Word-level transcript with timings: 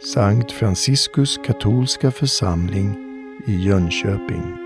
Sankt 0.00 0.52
Franciskus 0.52 1.38
katolska 1.38 2.10
församling 2.10 2.96
i 3.46 3.52
Jönköping. 3.52 4.56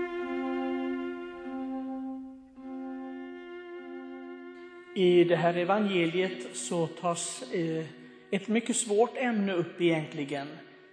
I 4.95 5.23
det 5.23 5.35
här 5.35 5.57
evangeliet 5.57 6.55
så 6.55 6.87
tas 6.87 7.43
eh, 7.51 7.85
ett 8.31 8.47
mycket 8.47 8.75
svårt 8.75 9.17
ämne 9.17 9.53
upp 9.53 9.81
egentligen. 9.81 10.47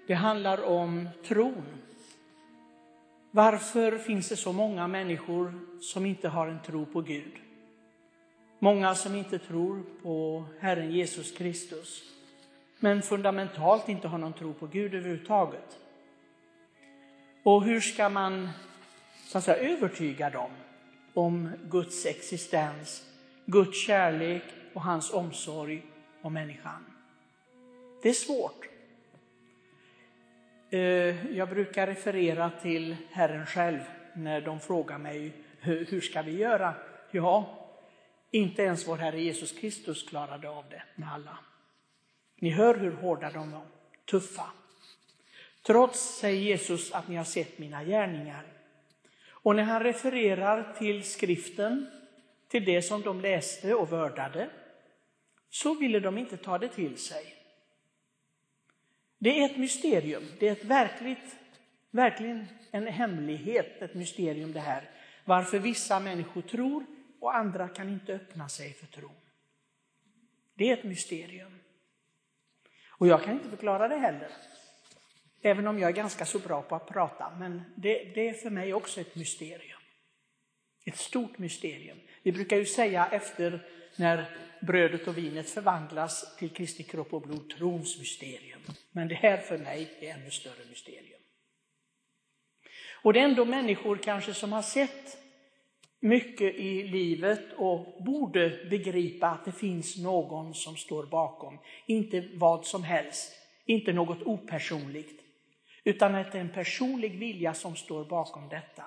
Det 0.06 0.14
handlar 0.14 0.64
om 0.64 1.08
tron. 1.28 1.64
Varför 3.30 3.98
finns 3.98 4.28
det 4.28 4.36
så 4.36 4.52
många 4.52 4.88
människor 4.88 5.54
som 5.80 6.06
inte 6.06 6.28
har 6.28 6.48
en 6.48 6.62
tro 6.62 6.86
på 6.86 7.00
Gud? 7.00 7.32
Många 8.58 8.94
som 8.94 9.14
inte 9.14 9.38
tror 9.38 9.82
på 10.02 10.44
Herren 10.60 10.90
Jesus 10.92 11.32
Kristus, 11.32 12.10
men 12.80 13.02
fundamentalt 13.02 13.88
inte 13.88 14.08
har 14.08 14.18
någon 14.18 14.32
tro 14.32 14.54
på 14.54 14.66
Gud 14.66 14.94
överhuvudtaget. 14.94 15.78
Och 17.42 17.64
hur 17.64 17.80
ska 17.80 18.08
man 18.08 18.48
så 19.26 19.38
att 19.38 19.44
säga, 19.44 19.72
övertyga 19.72 20.30
dem 20.30 20.50
om 21.14 21.50
Guds 21.70 22.06
existens, 22.06 23.04
Guds 23.46 23.86
kärlek 23.86 24.42
och 24.74 24.82
hans 24.82 25.12
omsorg 25.12 25.82
om 26.22 26.32
människan? 26.32 26.84
Det 28.02 28.08
är 28.08 28.12
svårt. 28.12 28.68
Eh, 30.70 31.36
jag 31.36 31.48
brukar 31.48 31.86
referera 31.86 32.50
till 32.50 32.96
Herren 33.10 33.46
själv 33.46 33.80
när 34.14 34.40
de 34.40 34.60
frågar 34.60 34.98
mig 34.98 35.32
hur 35.60 36.00
ska 36.00 36.22
vi 36.22 36.36
göra? 36.36 36.74
Ja, 37.10 37.58
inte 38.30 38.62
ens 38.62 38.88
vår 38.88 38.96
Herre 38.96 39.20
Jesus 39.20 39.52
Kristus 39.52 40.08
klarade 40.08 40.48
av 40.48 40.64
det 40.70 40.82
med 40.94 41.12
alla. 41.12 41.38
Ni 42.40 42.50
hör 42.50 42.74
hur 42.74 42.92
hårda 42.92 43.30
de 43.30 43.52
var, 43.52 43.66
tuffa. 44.04 44.50
Trots, 45.62 46.18
säger 46.18 46.40
Jesus, 46.40 46.92
att 46.92 47.08
ni 47.08 47.16
har 47.16 47.24
sett 47.24 47.58
mina 47.58 47.84
gärningar. 47.84 48.46
Och 49.28 49.56
när 49.56 49.62
han 49.62 49.82
refererar 49.82 50.74
till 50.78 51.04
skriften, 51.04 51.90
till 52.48 52.64
det 52.64 52.82
som 52.82 53.02
de 53.02 53.20
läste 53.20 53.74
och 53.74 53.92
vördade, 53.92 54.50
så 55.50 55.74
ville 55.74 56.00
de 56.00 56.18
inte 56.18 56.36
ta 56.36 56.58
det 56.58 56.68
till 56.68 56.96
sig. 56.96 57.34
Det 59.18 59.40
är 59.40 59.50
ett 59.50 59.58
mysterium, 59.58 60.24
det 60.38 60.48
är 60.48 60.52
ett 60.52 60.64
verkligt, 60.64 61.36
verkligen 61.90 62.46
en 62.70 62.86
hemlighet, 62.86 63.82
ett 63.82 63.94
mysterium 63.94 64.52
det 64.52 64.60
här. 64.60 64.90
Varför 65.24 65.58
vissa 65.58 66.00
människor 66.00 66.42
tror 66.42 66.86
och 67.20 67.36
andra 67.36 67.68
kan 67.68 67.88
inte 67.88 68.14
öppna 68.14 68.48
sig 68.48 68.72
för 68.72 68.86
tro. 68.86 69.10
Det 70.54 70.70
är 70.70 70.76
ett 70.76 70.84
mysterium. 70.84 71.52
Och 73.00 73.06
jag 73.06 73.24
kan 73.24 73.32
inte 73.32 73.48
förklara 73.48 73.88
det 73.88 73.96
heller. 73.96 74.28
Även 75.42 75.66
om 75.66 75.78
jag 75.78 75.90
är 75.90 75.94
ganska 75.94 76.26
så 76.26 76.38
bra 76.38 76.62
på 76.62 76.74
att 76.74 76.88
prata, 76.88 77.32
men 77.38 77.62
det, 77.76 78.04
det 78.14 78.28
är 78.28 78.32
för 78.32 78.50
mig 78.50 78.74
också 78.74 79.00
ett 79.00 79.14
mysterium. 79.14 79.80
Ett 80.86 80.96
stort 80.96 81.38
mysterium. 81.38 81.98
Vi 82.22 82.32
brukar 82.32 82.56
ju 82.56 82.66
säga 82.66 83.08
efter 83.12 83.66
när 83.96 84.36
brödet 84.60 85.08
och 85.08 85.18
vinet 85.18 85.50
förvandlas 85.50 86.36
till 86.36 86.50
Kristi 86.50 86.82
kropp 86.82 87.14
och 87.14 87.22
blod, 87.22 87.50
trons 87.50 87.98
mysterium. 87.98 88.60
Men 88.92 89.08
det 89.08 89.14
här 89.14 89.36
för 89.36 89.58
mig 89.58 89.90
är 90.00 90.14
ännu 90.14 90.30
större 90.30 90.64
mysterium. 90.68 91.20
Och 93.02 93.12
det 93.12 93.20
är 93.20 93.24
ändå 93.24 93.44
människor 93.44 93.96
kanske 93.96 94.34
som 94.34 94.52
har 94.52 94.62
sett 94.62 95.18
mycket 96.00 96.54
i 96.54 96.82
livet 96.82 97.52
och 97.56 98.02
borde 98.04 98.66
begripa 98.70 99.26
att 99.26 99.44
det 99.44 99.52
finns 99.52 99.98
någon 99.98 100.54
som 100.54 100.76
står 100.76 101.06
bakom. 101.06 101.58
Inte 101.86 102.28
vad 102.34 102.66
som 102.66 102.82
helst, 102.82 103.32
inte 103.64 103.92
något 103.92 104.22
opersonligt, 104.22 105.22
utan 105.84 106.14
att 106.14 106.32
det 106.32 106.38
är 106.38 106.42
en 106.42 106.52
personlig 106.52 107.18
vilja 107.18 107.54
som 107.54 107.76
står 107.76 108.04
bakom 108.04 108.48
detta. 108.48 108.84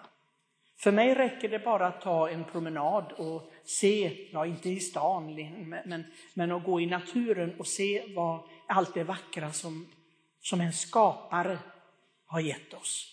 För 0.77 0.91
mig 0.91 1.15
räcker 1.15 1.49
det 1.49 1.59
bara 1.59 1.87
att 1.87 2.01
ta 2.01 2.29
en 2.29 2.43
promenad 2.43 3.11
och 3.11 3.51
se, 3.63 4.27
ja 4.31 4.45
inte 4.45 4.69
i 4.69 4.79
stan, 4.79 5.35
men, 5.85 6.03
men 6.33 6.51
att 6.51 6.63
gå 6.63 6.81
i 6.81 6.85
naturen 6.85 7.55
och 7.59 7.67
se 7.67 8.13
vad, 8.15 8.39
allt 8.67 8.93
det 8.93 9.03
vackra 9.03 9.51
som, 9.51 9.87
som 10.41 10.61
en 10.61 10.73
skapare 10.73 11.59
har 12.25 12.39
gett 12.39 12.73
oss. 12.73 13.09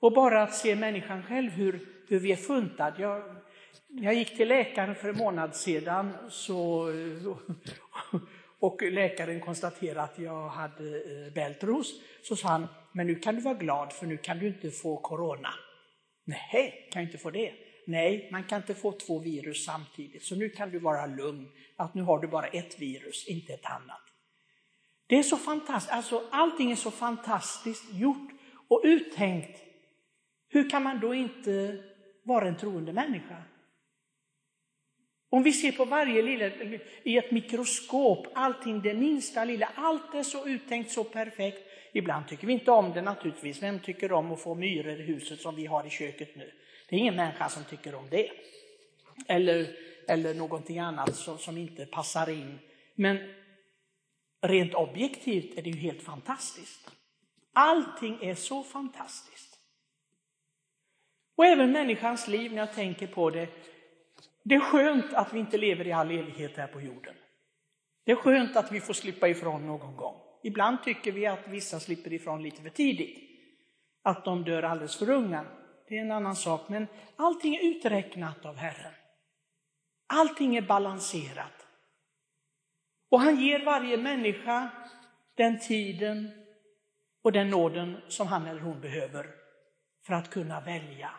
Och 0.00 0.12
bara 0.12 0.42
att 0.42 0.54
se 0.54 0.76
människan 0.76 1.22
själv, 1.22 1.50
hur, 1.50 1.97
hur 2.08 2.18
vi 2.18 2.32
är 2.32 2.36
funtad. 2.36 2.94
Jag, 2.98 3.22
jag 3.88 4.14
gick 4.14 4.36
till 4.36 4.48
läkaren 4.48 4.94
för 4.94 5.08
en 5.08 5.16
månad 5.16 5.56
sedan 5.56 6.12
så, 6.30 6.92
och 8.58 8.82
läkaren 8.82 9.40
konstaterade 9.40 10.02
att 10.02 10.18
jag 10.18 10.48
hade 10.48 10.96
eh, 10.96 11.32
bältros. 11.32 12.00
Så 12.22 12.36
sa 12.36 12.48
han, 12.48 12.66
men 12.92 13.06
nu 13.06 13.14
kan 13.14 13.34
du 13.34 13.40
vara 13.40 13.54
glad 13.54 13.92
för 13.92 14.06
nu 14.06 14.16
kan 14.16 14.38
du 14.38 14.46
inte 14.46 14.70
få 14.70 14.96
corona. 14.96 15.50
Nej, 16.24 16.88
kan 16.92 17.02
jag 17.02 17.08
inte 17.08 17.18
få 17.18 17.30
det? 17.30 17.52
Nej, 17.86 18.28
man 18.32 18.44
kan 18.44 18.60
inte 18.60 18.74
få 18.74 18.92
två 18.92 19.18
virus 19.18 19.64
samtidigt, 19.64 20.22
så 20.22 20.36
nu 20.36 20.48
kan 20.48 20.70
du 20.70 20.78
vara 20.78 21.06
lugn 21.06 21.48
att 21.76 21.94
nu 21.94 22.02
har 22.02 22.18
du 22.18 22.28
bara 22.28 22.46
ett 22.46 22.80
virus, 22.80 23.28
inte 23.28 23.52
ett 23.52 23.66
annat. 23.66 24.02
Det 25.06 25.18
är 25.18 25.22
så 25.22 25.36
fantastiskt, 25.36 25.92
alltså 25.92 26.22
allting 26.30 26.70
är 26.70 26.76
så 26.76 26.90
fantastiskt 26.90 27.94
gjort 27.94 28.30
och 28.68 28.80
uttänkt. 28.84 29.62
Hur 30.48 30.70
kan 30.70 30.82
man 30.82 31.00
då 31.00 31.14
inte 31.14 31.84
vara 32.28 32.48
en 32.48 32.56
troende 32.56 32.92
människa? 32.92 33.42
Om 35.30 35.42
vi 35.42 35.52
ser 35.52 35.72
på 35.72 35.84
varje 35.84 36.22
lilla, 36.22 36.50
i 37.02 37.18
ett 37.18 37.30
mikroskop, 37.30 38.26
allting 38.34 38.82
det 38.82 38.94
minsta 38.94 39.44
lilla, 39.44 39.70
allt 39.74 40.14
är 40.14 40.22
så 40.22 40.48
uttänkt, 40.48 40.90
så 40.90 41.04
perfekt. 41.04 41.58
Ibland 41.92 42.28
tycker 42.28 42.46
vi 42.46 42.52
inte 42.52 42.70
om 42.70 42.92
det 42.92 43.02
naturligtvis. 43.02 43.62
Vem 43.62 43.80
tycker 43.80 44.12
om 44.12 44.32
att 44.32 44.40
få 44.40 44.54
myror 44.54 45.00
i 45.00 45.02
huset 45.02 45.40
som 45.40 45.56
vi 45.56 45.66
har 45.66 45.86
i 45.86 45.90
köket 45.90 46.36
nu? 46.36 46.52
Det 46.88 46.96
är 46.96 47.00
ingen 47.00 47.16
människa 47.16 47.48
som 47.48 47.64
tycker 47.64 47.94
om 47.94 48.08
det. 48.10 48.30
Eller, 49.26 49.76
eller 50.08 50.34
någonting 50.34 50.78
annat 50.78 51.16
som, 51.16 51.38
som 51.38 51.58
inte 51.58 51.86
passar 51.86 52.30
in. 52.30 52.58
Men 52.94 53.18
rent 54.40 54.74
objektivt 54.74 55.58
är 55.58 55.62
det 55.62 55.70
ju 55.70 55.76
helt 55.76 56.02
fantastiskt. 56.02 56.90
Allting 57.52 58.18
är 58.22 58.34
så 58.34 58.62
fantastiskt. 58.62 59.47
Och 61.38 61.46
även 61.46 61.72
människans 61.72 62.28
liv, 62.28 62.52
när 62.52 62.58
jag 62.58 62.72
tänker 62.72 63.06
på 63.06 63.30
det. 63.30 63.48
Det 64.42 64.54
är 64.54 64.60
skönt 64.60 65.14
att 65.14 65.32
vi 65.32 65.38
inte 65.38 65.58
lever 65.58 65.86
i 65.86 65.92
all 65.92 66.10
evighet 66.10 66.56
här 66.56 66.66
på 66.66 66.80
jorden. 66.80 67.14
Det 68.04 68.12
är 68.12 68.16
skönt 68.16 68.56
att 68.56 68.72
vi 68.72 68.80
får 68.80 68.94
slippa 68.94 69.28
ifrån 69.28 69.66
någon 69.66 69.96
gång. 69.96 70.16
Ibland 70.42 70.82
tycker 70.84 71.12
vi 71.12 71.26
att 71.26 71.48
vissa 71.48 71.80
slipper 71.80 72.12
ifrån 72.12 72.42
lite 72.42 72.62
för 72.62 72.68
tidigt. 72.68 73.18
Att 74.02 74.24
de 74.24 74.44
dör 74.44 74.62
alldeles 74.62 74.96
för 74.96 75.10
unga. 75.10 75.44
Det 75.88 75.98
är 75.98 76.00
en 76.00 76.12
annan 76.12 76.36
sak, 76.36 76.68
men 76.68 76.86
allting 77.16 77.54
är 77.54 77.64
uträknat 77.64 78.44
av 78.44 78.56
Herren. 78.56 78.92
Allting 80.06 80.56
är 80.56 80.62
balanserat. 80.62 81.66
Och 83.10 83.20
han 83.20 83.40
ger 83.40 83.64
varje 83.64 83.96
människa 83.96 84.70
den 85.34 85.60
tiden 85.60 86.30
och 87.22 87.32
den 87.32 87.50
nåden 87.50 87.96
som 88.08 88.26
han 88.26 88.46
eller 88.46 88.60
hon 88.60 88.80
behöver 88.80 89.26
för 90.06 90.14
att 90.14 90.30
kunna 90.30 90.60
välja. 90.60 91.10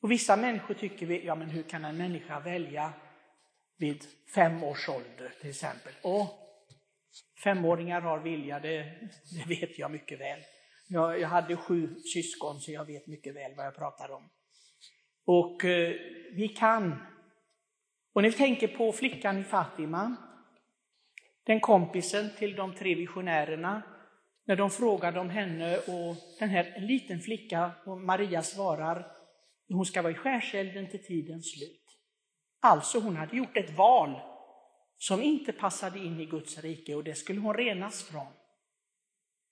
Och 0.00 0.10
vissa 0.10 0.36
människor 0.36 0.74
tycker 0.74 1.06
vi, 1.06 1.26
ja 1.26 1.34
men 1.34 1.50
hur 1.50 1.62
kan 1.62 1.84
en 1.84 1.96
människa 1.96 2.40
välja 2.40 2.92
vid 3.78 4.04
fem 4.34 4.64
års 4.64 4.88
ålder 4.88 5.32
till 5.40 5.50
exempel? 5.50 5.92
Och 6.02 6.48
Femåringar 7.44 8.00
har 8.00 8.18
vilja, 8.18 8.60
det, 8.60 8.94
det 9.32 9.48
vet 9.48 9.78
jag 9.78 9.90
mycket 9.90 10.20
väl. 10.20 10.40
Jag, 10.88 11.20
jag, 11.20 11.28
hade 11.28 11.56
sju 11.56 11.94
syskon 12.00 12.60
så 12.60 12.72
jag 12.72 12.84
vet 12.84 13.06
mycket 13.06 13.34
väl 13.36 13.54
vad 13.56 13.66
jag 13.66 13.76
pratar 13.76 14.10
om. 14.10 14.28
Och 15.24 15.64
eh, 15.64 15.94
vi 16.32 16.48
kan. 16.48 16.96
Och 18.12 18.22
ni 18.22 18.32
tänker 18.32 18.68
på 18.68 18.92
flickan 18.92 19.38
i 19.38 19.44
Fatima, 19.44 20.16
den 21.44 21.60
kompisen 21.60 22.30
till 22.38 22.56
de 22.56 22.74
tre 22.74 22.94
visionärerna, 22.94 23.82
när 24.44 24.56
de 24.56 24.70
frågade 24.70 25.20
om 25.20 25.30
henne 25.30 25.78
och 25.78 26.16
den 26.38 26.48
här 26.48 26.72
en 26.76 26.86
liten 26.86 27.20
flicka, 27.20 27.70
och 27.84 28.00
Maria 28.00 28.42
svarar, 28.42 29.17
hon 29.76 29.86
ska 29.86 30.02
vara 30.02 30.12
i 30.12 30.16
skärselden 30.16 30.90
till 30.90 31.04
tidens 31.04 31.52
slut. 31.52 31.84
Alltså 32.60 32.98
hon 32.98 33.16
hade 33.16 33.36
gjort 33.36 33.56
ett 33.56 33.76
val 33.76 34.20
som 34.98 35.22
inte 35.22 35.52
passade 35.52 35.98
in 35.98 36.20
i 36.20 36.26
Guds 36.26 36.58
rike 36.58 36.94
och 36.94 37.04
det 37.04 37.14
skulle 37.14 37.40
hon 37.40 37.54
renas 37.54 38.02
från. 38.02 38.32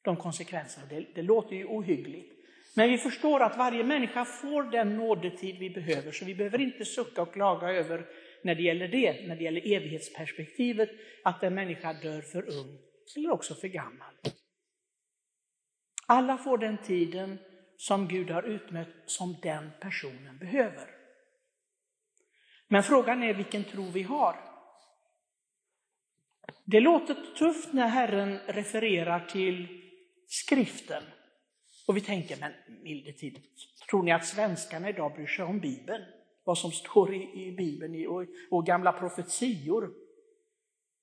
De 0.03 0.17
konsekvenserna, 0.17 0.87
det, 0.87 1.07
det 1.15 1.23
låter 1.23 1.57
ju 1.57 1.65
ohyggligt. 1.65 2.33
Men 2.75 2.91
vi 2.91 2.99
förstår 2.99 3.43
att 3.43 3.59
varje 3.59 3.85
människa 3.85 4.25
får 4.25 4.63
den 4.63 4.97
nådetid 4.97 5.59
vi 5.59 5.71
behöver, 5.71 6.13
så 6.13 6.25
vi 6.25 6.35
behöver 6.35 6.61
inte 6.61 6.85
sucka 6.85 7.23
och 7.23 7.33
klaga 7.33 7.69
över 7.69 8.07
när 8.43 8.55
det 8.55 8.63
gäller 8.63 8.89
det, 8.89 9.29
när 9.29 9.37
det 9.37 9.45
gäller 9.45 9.73
evighetsperspektivet, 9.73 10.91
att 11.25 11.43
en 11.43 11.55
människa 11.55 11.93
dör 11.93 12.21
för 12.21 12.43
ung 12.43 12.79
eller 13.17 13.31
också 13.31 13.55
för 13.55 13.69
gammal. 13.69 14.15
Alla 16.07 16.39
får 16.39 16.59
den 16.59 16.79
tiden 16.79 17.39
som 17.77 18.09
Gud 18.09 18.31
har 18.31 18.43
utmätt 18.43 18.89
som 19.07 19.37
den 19.43 19.71
personen 19.81 20.39
behöver. 20.39 20.91
Men 22.69 22.83
frågan 22.83 23.23
är 23.23 23.35
vilken 23.35 23.65
tro 23.65 23.83
vi 23.83 24.03
har. 24.03 24.37
Det 26.65 26.81
låter 26.81 27.17
tufft 27.39 27.73
när 27.73 27.87
Herren 27.87 28.39
refererar 28.47 29.21
till 29.21 29.83
skriften. 30.27 31.03
Och 31.87 31.97
vi 31.97 32.01
tänker, 32.01 32.37
men 32.41 32.53
milde 32.83 33.13
tid, 33.13 33.43
tror 33.91 34.03
ni 34.03 34.13
att 34.13 34.27
svenskarna 34.27 34.89
idag 34.89 35.15
bryr 35.15 35.27
sig 35.27 35.45
om 35.45 35.61
Bibeln? 35.61 36.05
Vad 36.45 36.59
som 36.59 36.71
står 36.71 37.15
i, 37.15 37.47
i 37.47 37.53
Bibeln 37.53 38.07
och, 38.07 38.27
och 38.51 38.67
gamla 38.67 38.93
profetior? 38.93 39.91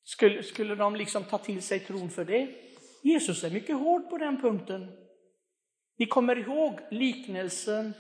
Skulle, 0.04 0.44
skulle 0.44 0.76
de 0.76 0.96
liksom 0.96 1.24
ta 1.24 1.38
till 1.38 1.62
sig 1.62 1.80
tron 1.80 2.10
för 2.10 2.26
det? 2.26 2.56
Jesus 3.02 3.44
är 3.44 3.52
mycket 3.52 3.76
hård 3.76 4.10
på 4.10 4.18
den 4.18 4.42
punkten. 4.42 4.92
Vi 6.04 6.08
kommer 6.08 6.38
ihåg 6.38 6.80
liknelsen 6.92 7.94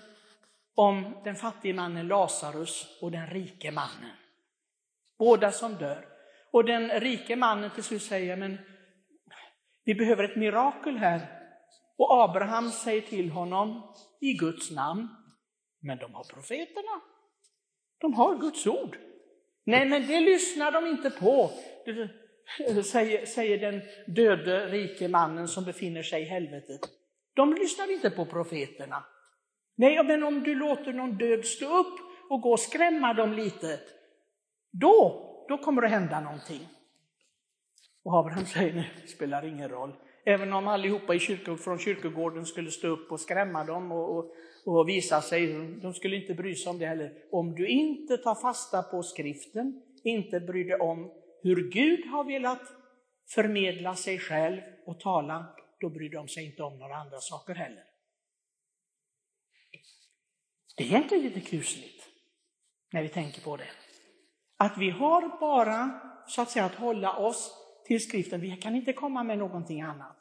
om 0.76 1.22
den 1.24 1.36
fattige 1.36 1.74
mannen 1.74 2.08
Lazarus 2.08 2.98
och 3.02 3.12
den 3.12 3.28
rike 3.28 3.72
mannen. 3.72 4.16
Båda 5.20 5.52
som 5.52 5.76
dör. 5.76 6.06
Och 6.52 6.66
den 6.66 6.90
rike 6.90 7.36
mannen 7.36 7.72
till 7.72 7.84
slut 7.84 8.02
säger, 8.02 8.36
men 8.36 8.58
vi 9.84 9.96
behöver 9.96 10.24
ett 10.24 10.36
mirakel 10.36 10.98
här. 10.98 11.22
Och 11.98 12.24
Abraham 12.24 12.72
säger 12.72 13.02
till 13.02 13.30
honom, 13.30 13.94
i 14.22 14.34
Guds 14.34 14.72
namn, 14.72 15.08
men 15.80 15.98
de 15.98 16.14
har 16.14 16.24
profeterna. 16.24 17.02
De 17.98 18.14
har 18.14 18.38
Guds 18.38 18.68
ord. 18.68 18.98
Nej, 19.66 19.90
men 19.90 20.08
det 20.08 20.20
lyssnar 20.20 20.72
de 20.72 20.88
inte 20.88 21.10
på, 21.10 21.52
säger, 22.84 23.26
säger 23.26 23.58
den 23.58 23.82
döde 24.16 24.68
rike 24.68 25.08
mannen 25.08 25.48
som 25.48 25.66
befinner 25.66 26.04
sig 26.04 26.22
i 26.22 26.26
helvetet. 26.26 27.03
De 27.34 27.54
lyssnar 27.54 27.92
inte 27.92 28.10
på 28.10 28.26
profeterna. 28.26 29.04
Nej, 29.76 30.04
men 30.04 30.24
om 30.24 30.44
du 30.44 30.56
låter 30.56 30.94
någon 30.94 31.18
död 31.18 31.46
stå 31.46 31.80
upp 31.80 32.00
och 32.30 32.42
gå 32.42 32.52
och 32.52 32.60
skrämma 32.60 33.14
dem 33.14 33.34
lite, 33.34 33.80
då, 34.72 35.30
då 35.50 35.58
kommer 35.58 35.82
det 35.82 35.88
hända 35.88 36.20
någonting. 36.20 36.68
Och 38.04 38.20
Abraham 38.20 38.46
säger, 38.46 38.74
nej, 38.74 38.92
det 39.02 39.08
spelar 39.08 39.46
ingen 39.46 39.70
roll. 39.70 39.94
Även 40.26 40.54
om 40.54 40.68
allihopa 40.68 41.16
i 41.16 41.20
kyrko, 41.20 41.58
från 41.58 41.80
kyrkogården 41.80 42.46
skulle 42.46 42.72
stå 42.72 42.88
upp 42.88 43.12
och 43.12 43.20
skrämma 43.20 43.64
dem 43.64 43.92
och, 43.92 44.18
och, 44.18 44.34
och 44.66 44.90
visa 44.90 45.22
sig, 45.22 45.54
de 45.82 45.94
skulle 45.94 46.16
inte 46.16 46.34
bry 46.34 46.56
sig 46.56 46.70
om 46.70 46.80
det 46.80 46.86
heller. 46.86 47.12
Om 47.32 47.56
du 47.56 47.68
inte 47.68 48.18
tar 48.18 48.36
fasta 48.36 48.84
på 48.84 49.04
skriften, 49.04 49.82
inte 50.04 50.40
bryr 50.40 50.66
dig 50.66 50.80
om 50.80 51.12
hur 51.44 51.70
Gud 51.70 52.06
har 52.06 52.24
velat 52.24 52.62
förmedla 53.30 53.96
sig 53.96 54.20
själv 54.20 54.62
och 54.86 55.00
tala, 55.00 55.46
då 55.84 55.90
bryr 55.90 56.10
de 56.10 56.28
sig 56.28 56.46
inte 56.46 56.64
om 56.64 56.80
några 56.80 56.96
andra 56.96 57.20
saker 57.20 57.56
heller. 57.56 57.84
Det 60.78 60.84
är 60.84 60.88
egentligen 60.88 61.24
lite 61.24 61.42
kusligt 61.42 62.10
när 62.92 63.02
vi 63.02 63.10
tänker 63.10 63.42
på 63.42 63.58
det. 63.58 63.70
Att 64.58 64.78
vi 64.78 64.90
har 64.90 65.40
bara 65.40 66.02
så 66.28 66.42
att 66.42 66.50
säga 66.50 66.66
att 66.66 66.76
hålla 66.76 67.18
oss 67.18 67.54
till 67.86 68.04
skriften, 68.04 68.42
vi 68.42 68.58
kan 68.58 68.76
inte 68.76 68.94
komma 68.94 69.24
med 69.24 69.38
någonting 69.38 69.82
annat. 69.82 70.18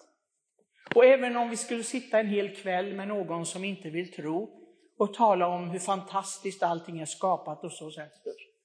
Och 0.94 1.04
även 1.04 1.36
om 1.36 1.50
vi 1.50 1.56
skulle 1.56 1.84
sitta 1.84 2.20
en 2.20 2.28
hel 2.28 2.56
kväll 2.56 2.94
med 2.94 3.08
någon 3.08 3.46
som 3.46 3.64
inte 3.64 3.90
vill 3.90 4.12
tro 4.12 4.58
och 4.98 5.14
tala 5.14 5.46
om 5.46 5.70
hur 5.70 5.78
fantastiskt 5.78 6.62
allting 6.62 7.00
är 7.00 7.06
skapat 7.06 7.64
och 7.64 7.72
så, 7.72 7.90
så 7.90 8.00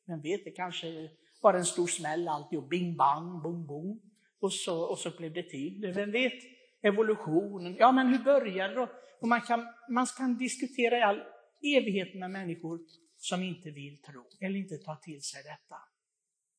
men 0.06 0.22
vet 0.22 0.44
det 0.44 0.52
kanske 0.52 1.10
var 1.42 1.54
en 1.54 1.66
stor 1.66 1.88
smäll 1.88 2.28
alltid 2.28 2.60
och 2.60 2.68
bing 2.68 2.96
bang, 2.96 3.44
bong 3.44 3.68
bong, 3.68 4.00
och 4.40 4.54
så, 4.54 4.82
och 4.82 4.98
så 4.98 5.10
blev 5.18 5.34
det 5.34 5.50
till. 5.50 5.92
Vem 5.96 6.12
vet, 6.12 6.57
evolutionen, 6.82 7.76
ja 7.76 7.92
men 7.92 8.08
hur 8.08 8.24
började 8.24 8.74
det? 8.74 8.90
Och 9.22 9.28
man 9.28 9.42
kan, 9.42 9.68
man 9.90 10.06
kan 10.06 10.38
diskutera 10.38 10.98
i 10.98 11.02
all 11.02 11.24
evighet 11.62 12.16
med 12.16 12.32
människor 12.32 12.80
som 13.18 13.44
inte 13.44 13.72
vill 13.72 14.02
tro 14.02 14.26
eller 14.42 14.60
inte 14.60 14.78
ta 14.78 14.96
till 14.96 15.22
sig 15.22 15.44
detta. 15.44 15.82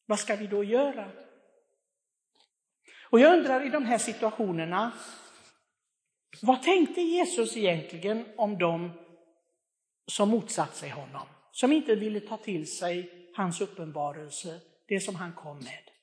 Vad 0.06 0.18
ska 0.18 0.36
vi 0.36 0.46
då 0.46 0.64
göra? 0.64 1.10
Och 3.10 3.20
jag 3.20 3.38
undrar 3.38 3.66
i 3.66 3.70
de 3.70 3.84
här 3.84 3.98
situationerna, 3.98 4.92
vad 6.42 6.62
tänkte 6.62 7.00
Jesus 7.00 7.56
egentligen 7.56 8.24
om 8.36 8.58
dem 8.58 8.90
som 10.06 10.28
motsatt 10.28 10.76
sig 10.76 10.90
honom? 10.90 11.26
Som 11.52 11.72
inte 11.72 11.94
ville 11.94 12.20
ta 12.20 12.36
till 12.36 12.76
sig 12.76 13.10
hans 13.36 13.60
uppenbarelse, 13.60 14.60
det 14.86 15.00
som 15.00 15.14
han 15.14 15.32
kom 15.32 15.58
med. 15.58 15.97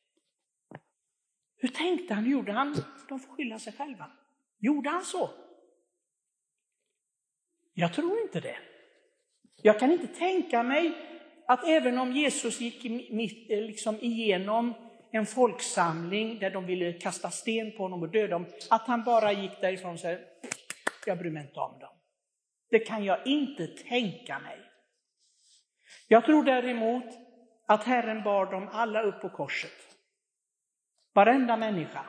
Hur 1.65 1.69
tänkte 1.71 2.13
han? 2.13 2.31
Gjorde 2.31 2.51
han? 2.51 2.75
De 3.09 3.19
får 3.19 3.35
skylla 3.35 3.59
sig 3.59 3.73
själva. 3.73 4.11
Gjorde 4.59 4.89
han 4.89 5.05
så? 5.05 5.29
Jag 7.73 7.93
tror 7.93 8.21
inte 8.21 8.39
det. 8.39 8.57
Jag 9.61 9.79
kan 9.79 9.91
inte 9.91 10.07
tänka 10.07 10.63
mig 10.63 10.93
att 11.47 11.63
även 11.67 11.97
om 11.97 12.11
Jesus 12.11 12.61
gick 12.61 12.85
eh, 12.85 13.61
liksom 13.61 13.95
igenom 14.01 14.73
en 15.11 15.25
folksamling 15.25 16.39
där 16.39 16.49
de 16.49 16.65
ville 16.65 16.93
kasta 16.93 17.31
sten 17.31 17.71
på 17.71 17.83
honom 17.83 18.01
och 18.01 18.09
döda 18.09 18.35
honom, 18.35 18.51
att 18.69 18.87
han 18.87 19.03
bara 19.03 19.31
gick 19.31 19.61
därifrån 19.61 19.93
och 19.93 19.99
sa, 19.99 20.15
jag 21.05 21.17
bryr 21.17 21.31
mig 21.31 21.43
inte 21.43 21.59
om 21.59 21.79
dem. 21.79 21.95
Det 22.69 22.79
kan 22.79 23.03
jag 23.03 23.27
inte 23.27 23.67
tänka 23.67 24.39
mig. 24.39 24.57
Jag 26.07 26.25
tror 26.25 26.43
däremot 26.43 27.05
att 27.65 27.83
Herren 27.83 28.23
bar 28.23 28.45
dem 28.45 28.69
alla 28.71 29.01
upp 29.01 29.21
på 29.21 29.29
korset. 29.29 29.84
Varenda 31.15 31.57
människa. 31.57 32.05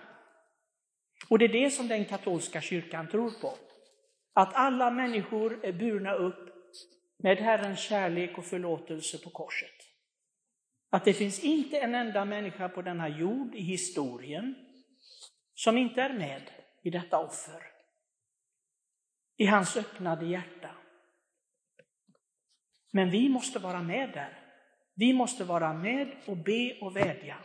Och 1.29 1.39
det 1.39 1.45
är 1.45 1.49
det 1.53 1.71
som 1.71 1.89
den 1.89 2.05
katolska 2.05 2.61
kyrkan 2.61 3.09
tror 3.09 3.31
på. 3.41 3.55
Att 4.33 4.55
alla 4.55 4.91
människor 4.91 5.65
är 5.65 5.73
burna 5.73 6.13
upp 6.13 6.51
med 7.17 7.39
Herrens 7.39 7.81
kärlek 7.81 8.39
och 8.39 8.45
förlåtelse 8.45 9.19
på 9.19 9.31
korset. 9.31 9.75
Att 10.91 11.05
det 11.05 11.15
finns 11.15 11.45
inte 11.45 11.79
en 11.79 11.95
enda 11.95 12.25
människa 12.25 12.69
på 12.69 12.83
denna 12.83 13.09
jord 13.09 13.55
i 13.55 13.63
historien 13.63 14.55
som 15.55 15.79
inte 15.79 16.03
är 16.03 16.13
med 16.13 16.43
i 16.83 16.91
detta 16.91 17.19
offer. 17.19 17.63
I 19.37 19.47
hans 19.47 19.77
öppnade 19.77 20.27
hjärta. 20.27 20.71
Men 22.93 23.11
vi 23.11 23.29
måste 23.29 23.59
vara 23.59 23.83
med 23.83 24.13
där. 24.13 24.39
Vi 24.95 25.13
måste 25.13 25.45
vara 25.45 25.73
med 25.73 26.17
och 26.27 26.37
be 26.37 26.79
och 26.81 26.97
vädja. 26.97 27.37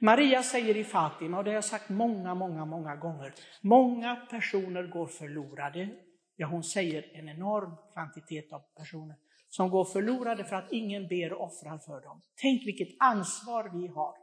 Maria 0.00 0.42
säger 0.42 0.76
i 0.76 0.84
Fatima, 0.84 1.38
och 1.38 1.44
det 1.44 1.50
har 1.50 1.54
jag 1.54 1.64
sagt 1.64 1.88
många, 1.88 2.34
många, 2.34 2.64
många 2.64 2.96
gånger, 2.96 3.32
många 3.62 4.16
personer 4.16 4.82
går 4.82 5.06
förlorade. 5.06 5.88
Ja, 6.36 6.46
hon 6.46 6.64
säger 6.64 7.04
en 7.12 7.28
enorm 7.28 7.76
kvantitet 7.92 8.52
av 8.52 8.60
personer 8.76 9.16
som 9.48 9.70
går 9.70 9.84
förlorade 9.84 10.44
för 10.44 10.56
att 10.56 10.72
ingen 10.72 11.08
ber 11.08 11.32
och 11.32 11.44
offrar 11.44 11.78
för 11.78 12.00
dem. 12.00 12.22
Tänk 12.42 12.66
vilket 12.66 12.88
ansvar 12.98 13.70
vi 13.80 13.86
har. 13.86 14.14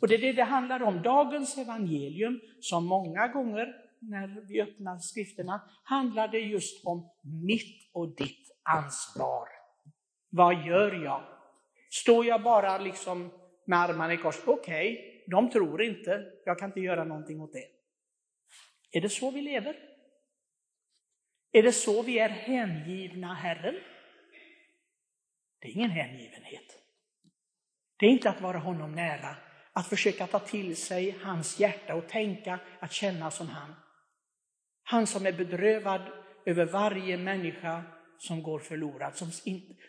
Och 0.00 0.08
det 0.08 0.14
är 0.14 0.20
det 0.20 0.32
det 0.32 0.44
handlar 0.44 0.82
om. 0.82 1.02
Dagens 1.02 1.58
evangelium, 1.58 2.40
som 2.60 2.86
många 2.86 3.28
gånger 3.28 3.66
när 3.98 4.46
vi 4.48 4.62
öppnar 4.62 4.98
skrifterna, 4.98 5.62
handlar 5.84 6.28
det 6.28 6.38
just 6.38 6.86
om 6.86 7.10
mitt 7.22 7.90
och 7.92 8.16
ditt 8.16 8.50
ansvar. 8.62 9.48
Vad 10.30 10.66
gör 10.66 11.04
jag? 11.04 11.22
Står 11.90 12.26
jag 12.26 12.42
bara 12.42 12.78
liksom 12.78 13.30
med 13.66 13.78
armarna 13.78 14.12
i 14.12 14.16
kors? 14.16 14.40
Okej, 14.46 14.92
okay, 14.92 15.13
de 15.26 15.50
tror 15.50 15.82
inte, 15.82 16.32
jag 16.44 16.58
kan 16.58 16.68
inte 16.68 16.80
göra 16.80 17.04
någonting 17.04 17.40
åt 17.40 17.52
det. 17.52 17.66
Är 18.98 19.00
det 19.00 19.08
så 19.08 19.30
vi 19.30 19.42
lever? 19.42 19.76
Är 21.52 21.62
det 21.62 21.72
så 21.72 22.02
vi 22.02 22.18
är 22.18 22.28
hängivna 22.28 23.34
Herren? 23.34 23.74
Det 25.60 25.68
är 25.68 25.72
ingen 25.72 25.90
hängivenhet. 25.90 26.78
Det 27.96 28.06
är 28.06 28.10
inte 28.10 28.30
att 28.30 28.40
vara 28.40 28.58
honom 28.58 28.92
nära, 28.92 29.36
att 29.72 29.88
försöka 29.88 30.26
ta 30.26 30.38
till 30.38 30.76
sig 30.76 31.10
hans 31.22 31.60
hjärta 31.60 31.94
och 31.94 32.08
tänka 32.08 32.58
att 32.80 32.92
känna 32.92 33.30
som 33.30 33.48
han. 33.48 33.74
Han 34.82 35.06
som 35.06 35.26
är 35.26 35.32
bedrövad 35.32 36.02
över 36.46 36.66
varje 36.66 37.16
människa 37.16 37.82
som 38.18 38.42
går 38.42 38.58
förlorad, 38.58 39.16
som, 39.16 39.30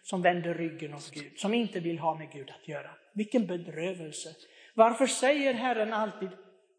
som 0.03 0.21
vänder 0.21 0.53
ryggen 0.53 0.93
åt 0.93 1.11
Gud, 1.11 1.39
som 1.39 1.53
inte 1.53 1.79
vill 1.79 1.99
ha 1.99 2.15
med 2.17 2.31
Gud 2.31 2.51
att 2.51 2.67
göra. 2.67 2.91
Vilken 3.13 3.47
bedrövelse! 3.47 4.29
Varför 4.75 5.07
säger 5.07 5.53
Herren 5.53 5.93
alltid, 5.93 6.29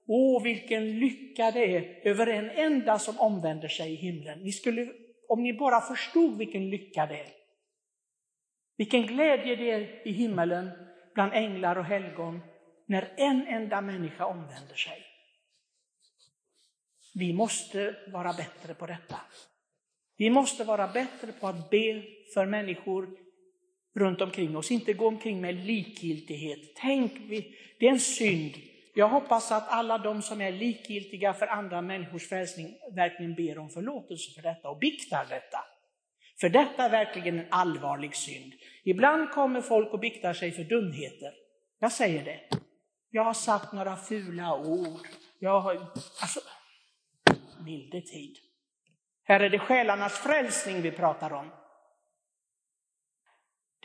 åh 0.06 0.42
vilken 0.42 0.98
lycka 1.00 1.50
det 1.50 1.76
är 1.76 2.08
över 2.08 2.26
en 2.26 2.50
enda 2.50 2.98
som 2.98 3.20
omvänder 3.20 3.68
sig 3.68 3.92
i 3.92 3.96
himlen. 3.96 4.38
Ni 4.38 4.52
skulle, 4.52 4.92
om 5.28 5.42
ni 5.42 5.52
bara 5.52 5.80
förstod 5.80 6.38
vilken 6.38 6.70
lycka 6.70 7.06
det 7.06 7.20
är. 7.20 7.28
Vilken 8.76 9.06
glädje 9.06 9.56
det 9.56 9.70
är 9.70 10.08
i 10.08 10.12
himmelen 10.12 10.70
bland 11.14 11.32
änglar 11.32 11.76
och 11.76 11.84
helgon 11.84 12.40
när 12.86 13.12
en 13.16 13.46
enda 13.46 13.80
människa 13.80 14.26
omvänder 14.26 14.74
sig. 14.74 15.02
Vi 17.14 17.32
måste 17.32 17.96
vara 18.12 18.32
bättre 18.32 18.74
på 18.74 18.86
detta. 18.86 19.20
Vi 20.16 20.30
måste 20.30 20.64
vara 20.64 20.88
bättre 20.88 21.32
på 21.32 21.48
att 21.48 21.70
be 21.70 22.02
för 22.34 22.46
människor 22.46 23.25
runt 23.96 24.20
omkring 24.20 24.56
oss, 24.56 24.70
inte 24.70 24.92
gå 24.92 25.08
omkring 25.08 25.40
med 25.40 25.54
likgiltighet. 25.54 26.58
Tänk, 26.76 27.12
det 27.78 27.86
är 27.86 27.90
en 27.90 28.00
synd. 28.00 28.54
Jag 28.94 29.08
hoppas 29.08 29.52
att 29.52 29.68
alla 29.68 29.98
de 29.98 30.22
som 30.22 30.40
är 30.40 30.52
likgiltiga 30.52 31.34
för 31.34 31.46
andra 31.46 31.82
människors 31.82 32.28
frälsning 32.28 32.74
verkligen 32.94 33.34
ber 33.34 33.58
om 33.58 33.70
förlåtelse 33.70 34.34
för 34.34 34.42
detta 34.42 34.68
och 34.68 34.78
biktar 34.78 35.26
detta. 35.28 35.58
För 36.40 36.48
detta 36.48 36.84
är 36.84 36.90
verkligen 36.90 37.38
en 37.38 37.46
allvarlig 37.50 38.16
synd. 38.16 38.52
Ibland 38.84 39.30
kommer 39.30 39.60
folk 39.60 39.92
och 39.92 40.00
biktar 40.00 40.32
sig 40.32 40.52
för 40.52 40.64
dumheter. 40.64 41.32
Jag 41.78 41.92
säger 41.92 42.24
det. 42.24 42.40
Jag 43.10 43.24
har 43.24 43.34
sagt 43.34 43.72
några 43.72 43.96
fula 43.96 44.56
ord. 44.58 45.06
Jag 45.38 45.60
har, 45.60 45.74
alltså, 46.20 46.40
milde 47.64 48.00
tid. 48.00 48.36
Här 49.24 49.40
är 49.40 49.50
det 49.50 49.58
själarnas 49.58 50.18
frälsning 50.18 50.82
vi 50.82 50.90
pratar 50.90 51.32
om. 51.32 51.50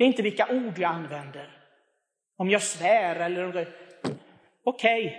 Det 0.01 0.05
är 0.05 0.07
inte 0.07 0.21
vilka 0.21 0.47
ord 0.47 0.79
jag 0.79 0.91
använder. 0.91 1.49
Om 2.37 2.49
jag 2.49 2.61
svär 2.61 3.15
eller 3.15 3.67
okej. 4.63 5.05
Okay. 5.05 5.11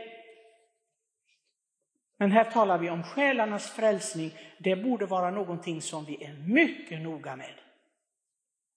Men 2.18 2.32
här 2.32 2.44
talar 2.44 2.78
vi 2.78 2.90
om 2.90 3.02
själarnas 3.02 3.70
frälsning. 3.70 4.30
Det 4.58 4.76
borde 4.76 5.06
vara 5.06 5.30
någonting 5.30 5.82
som 5.82 6.04
vi 6.04 6.24
är 6.24 6.32
mycket 6.32 7.00
noga 7.00 7.36
med. 7.36 7.54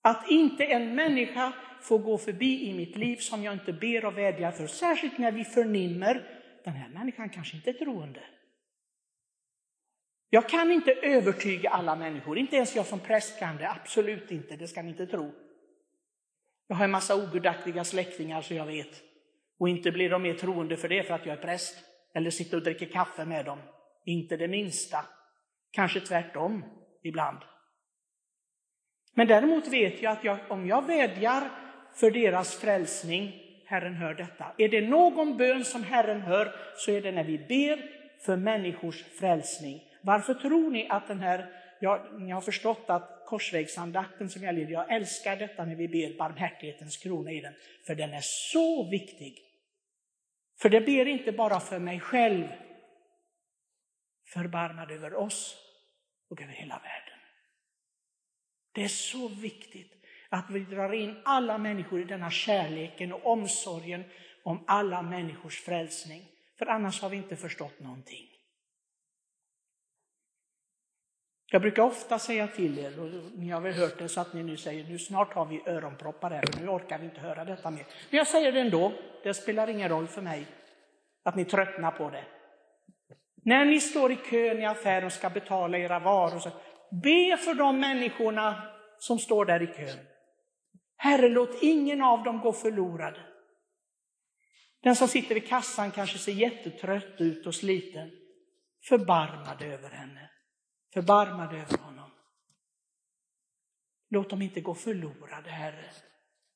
Att 0.02 0.30
inte 0.30 0.66
en 0.66 0.96
människa 0.96 1.54
får 1.82 2.00
gå 2.00 2.18
förbi 2.18 2.70
i 2.70 2.74
mitt 2.74 2.96
liv 2.96 3.18
som 3.18 3.44
jag 3.44 3.54
inte 3.54 3.74
ber 3.74 4.06
och 4.06 4.18
vädjar 4.18 4.52
för. 4.52 4.68
Särskilt 4.68 5.18
när 5.18 5.32
vi 5.32 5.44
förnimmer, 5.44 6.24
den 6.64 6.74
här 6.74 6.90
människan 6.90 7.30
kanske 7.30 7.58
inte 7.58 7.70
är 7.70 7.74
troende. 7.74 8.24
Jag 10.30 10.50
kan 10.50 10.72
inte 10.72 10.92
övertyga 10.92 11.70
alla 11.70 11.96
människor, 11.96 12.38
inte 12.38 12.56
ens 12.56 12.76
jag 12.76 12.86
som 12.86 13.00
präst 13.00 13.40
kan 13.40 13.58
det, 13.58 13.70
absolut 13.70 14.32
inte, 14.32 14.56
det 14.56 14.68
ska 14.68 14.82
ni 14.82 14.90
inte 14.90 15.08
tro. 15.08 15.45
Jag 16.68 16.76
har 16.76 16.86
en 16.86 16.92
massa 16.92 17.16
ogudaktiga 17.16 17.84
släktingar 17.84 18.42
så 18.42 18.54
jag 18.54 18.66
vet. 18.66 19.04
Och 19.60 19.70
inte 19.70 19.92
blir 19.92 20.10
de 20.10 20.22
mer 20.22 20.34
troende 20.34 20.78
för 20.78 20.90
det 20.90 21.04
för 21.04 21.14
att 21.14 21.26
jag 21.26 21.38
är 21.38 21.42
präst. 21.42 21.78
Eller 22.14 22.32
sitter 22.32 22.58
och 22.58 22.64
dricker 22.64 22.86
kaffe 22.86 23.26
med 23.26 23.46
dem. 23.46 23.60
Inte 24.06 24.38
det 24.38 24.48
minsta. 24.48 25.06
Kanske 25.72 26.00
tvärtom 26.00 26.66
ibland. 27.04 27.38
Men 29.14 29.28
däremot 29.28 29.68
vet 29.68 30.02
jag 30.02 30.12
att 30.12 30.24
jag, 30.24 30.38
om 30.50 30.68
jag 30.68 30.88
vädjar 30.88 31.50
för 31.94 32.12
deras 32.12 32.56
frälsning, 32.56 33.42
Herren 33.66 33.94
hör 33.94 34.14
detta. 34.14 34.46
Är 34.58 34.70
det 34.70 34.82
någon 34.82 35.38
bön 35.38 35.66
som 35.66 35.84
Herren 35.84 36.22
hör 36.22 36.56
så 36.78 36.92
är 36.92 37.02
det 37.02 37.12
när 37.12 37.24
vi 37.24 37.38
ber 37.38 37.90
för 38.26 38.38
människors 38.38 39.04
frälsning. 39.04 39.82
Varför 40.02 40.34
tror 40.34 40.72
ni 40.72 40.88
att 40.90 41.08
den 41.08 41.20
här, 41.20 41.46
jag, 41.80 42.22
ni 42.22 42.32
har 42.32 42.42
förstått 42.42 42.90
att 42.90 43.24
korsvägsandakten 43.26 44.30
som 44.30 44.44
jag 44.44 44.56
leder, 44.56 44.72
jag 44.72 44.94
älskar 44.94 45.36
detta 45.36 45.66
när 45.66 45.76
vi 45.76 45.88
ber 45.88 46.18
barmhärtighetens 46.18 46.98
krona 46.98 47.32
i 47.32 47.42
den, 47.42 47.54
för 47.88 47.96
den 47.96 48.14
är 48.14 48.22
så 48.24 48.90
viktig. 48.90 49.42
För 50.62 50.70
det 50.70 50.82
ber 50.82 51.06
inte 51.06 51.32
bara 51.32 51.60
för 51.60 51.80
mig 51.80 52.00
själv, 52.00 52.48
förbarmad 54.34 54.92
över 54.92 55.14
oss 55.14 55.58
och 56.30 56.42
över 56.42 56.54
hela 56.54 56.76
världen. 56.76 57.20
Det 58.72 58.84
är 58.84 58.88
så 58.88 59.28
viktigt 59.28 59.92
att 60.30 60.50
vi 60.50 60.60
drar 60.60 60.94
in 60.94 61.22
alla 61.26 61.58
människor 61.58 62.02
i 62.02 62.04
denna 62.04 62.32
kärleken 62.32 63.14
och 63.14 63.26
omsorgen 63.26 64.04
om 64.44 64.64
alla 64.68 65.02
människors 65.02 65.62
frälsning. 65.62 66.32
För 66.58 66.66
annars 66.66 67.02
har 67.02 67.10
vi 67.10 67.18
inte 67.18 67.36
förstått 67.36 67.80
någonting. 67.80 68.28
Jag 71.56 71.62
brukar 71.62 71.84
ofta 71.84 72.20
säga 72.20 72.48
till 72.48 72.80
er, 72.80 73.00
och 73.00 73.10
ni 73.36 73.50
har 73.50 73.62
väl 73.62 73.74
hört 73.74 73.98
det 73.98 74.10
så 74.10 74.22
att 74.22 74.34
ni 74.34 74.44
nu 74.44 74.58
säger 74.58 74.84
nu 74.84 75.00
snart 75.00 75.34
har 75.34 75.46
vi 75.46 75.62
öronproppar 75.66 76.30
här, 76.30 76.44
nu 76.62 76.68
orkar 76.68 77.00
vi 77.00 77.06
inte 77.06 77.20
höra 77.20 77.46
detta 77.46 77.72
mer. 77.72 77.86
Men 78.10 78.18
jag 78.18 78.28
säger 78.28 78.52
det 78.52 78.60
ändå, 78.60 78.94
det 79.24 79.34
spelar 79.34 79.68
ingen 79.68 79.90
roll 79.90 80.08
för 80.08 80.22
mig 80.22 80.46
att 81.24 81.36
ni 81.36 81.46
tröttnar 81.46 81.92
på 81.92 82.10
det. 82.10 82.24
När 83.44 83.66
ni 83.66 83.80
står 83.80 84.12
i 84.12 84.16
kön 84.16 84.60
i 84.60 84.66
affären 84.66 85.06
och 85.06 85.12
ska 85.12 85.30
betala 85.30 85.78
era 85.78 86.00
varor, 86.00 86.40
så 86.40 86.50
be 87.04 87.38
för 87.38 87.54
de 87.54 87.80
människorna 87.80 88.64
som 89.00 89.20
står 89.20 89.46
där 89.46 89.62
i 89.62 89.68
kön. 89.68 90.00
Herre, 90.98 91.30
låt 91.30 91.64
ingen 91.64 92.02
av 92.02 92.24
dem 92.24 92.40
gå 92.40 92.54
förlorad. 92.54 93.20
Den 94.84 94.96
som 94.96 95.08
sitter 95.08 95.36
vid 95.36 95.48
kassan 95.48 95.92
kanske 95.92 96.18
ser 96.18 96.32
jättetrött 96.32 97.22
ut 97.22 97.48
och 97.48 97.56
sliten. 97.56 98.12
Förbarma 98.90 99.56
dig 99.56 99.74
över 99.74 99.90
henne. 99.90 100.30
Förbarma 100.96 101.48
dig 101.48 101.62
över 101.62 101.78
honom. 101.78 102.10
Låt 104.10 104.30
dem 104.30 104.42
inte 104.42 104.62
gå 104.62 104.76
förlorade, 104.76 105.50
Herre. 105.50 105.86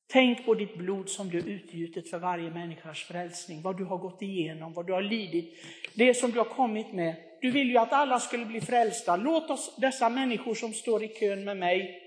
Tänk 0.06 0.46
på 0.46 0.54
ditt 0.54 0.76
blod 0.76 1.08
som 1.08 1.30
du 1.30 1.38
utgjutit 1.38 2.10
för 2.10 2.18
varje 2.18 2.50
människas 2.50 2.98
frälsning, 2.98 3.62
vad 3.62 3.78
du 3.78 3.84
har 3.84 3.98
gått 3.98 4.22
igenom, 4.22 4.72
vad 4.72 4.86
du 4.86 4.92
har 4.92 5.02
lidit, 5.02 5.64
det 5.94 6.14
som 6.14 6.30
du 6.30 6.38
har 6.38 6.44
kommit 6.44 6.92
med. 6.92 7.16
Du 7.40 7.50
vill 7.50 7.70
ju 7.70 7.78
att 7.78 7.92
alla 7.92 8.20
skulle 8.20 8.46
bli 8.46 8.60
frälsta. 8.60 9.16
Låt 9.16 9.50
oss, 9.50 9.76
dessa 9.76 10.08
människor 10.08 10.54
som 10.54 10.72
står 10.72 11.02
i 11.02 11.08
kön 11.08 11.44
med 11.44 11.56
mig, 11.56 12.02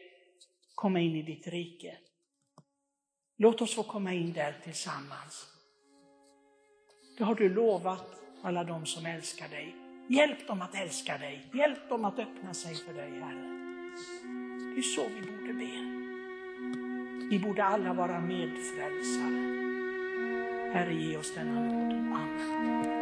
komma 0.75 0.99
in 0.99 1.15
i 1.15 1.21
ditt 1.21 1.47
rike. 1.47 1.97
Låt 3.37 3.61
oss 3.61 3.75
få 3.75 3.83
komma 3.83 4.13
in 4.13 4.33
där 4.33 4.55
tillsammans. 4.63 5.47
Det 7.17 7.23
har 7.23 7.35
du 7.35 7.53
lovat 7.53 8.05
alla 8.41 8.63
de 8.63 8.85
som 8.85 9.05
älskar 9.05 9.49
dig. 9.49 9.82
Hjälp 10.07 10.47
dem 10.47 10.61
att 10.61 10.75
älska 10.75 11.17
dig. 11.17 11.45
Hjälp 11.53 11.89
dem 11.89 12.05
att 12.05 12.19
öppna 12.19 12.53
sig 12.53 12.75
för 12.75 12.93
dig, 12.93 13.19
Herre. 13.19 13.49
Det 14.75 14.79
är 14.79 14.81
så 14.81 15.01
vi 15.15 15.31
borde 15.31 15.53
be. 15.53 16.03
Vi 17.29 17.39
borde 17.39 17.63
alla 17.63 17.93
vara 17.93 18.19
medfrälsare. 18.19 19.53
Herre, 20.73 20.93
ge 20.93 21.17
oss 21.17 21.35
denna 21.35 21.61
nåd. 21.61 21.93
Amen. 21.93 22.92